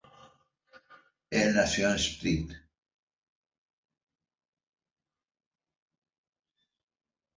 Él 1.29 1.53
nació 1.53 1.89
en 1.91 1.95
St. 1.97 2.59